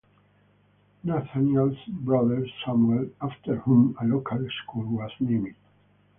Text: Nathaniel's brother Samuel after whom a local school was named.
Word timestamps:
Nathaniel's 1.03 1.77
brother 1.87 2.47
Samuel 2.65 3.11
after 3.21 3.57
whom 3.57 3.95
a 4.01 4.05
local 4.05 4.43
school 4.63 4.97
was 4.97 5.11
named. 5.19 5.53